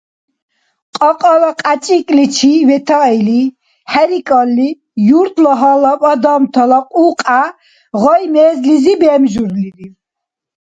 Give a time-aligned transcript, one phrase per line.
[0.95, 3.41] Кьакьала кьячӀикӀличи ветаили
[3.91, 4.69] хӀерикӀалли,
[5.19, 7.43] юртла гьалаб адамтала кьукья
[8.01, 9.69] гъай-мезлизи бемжурли!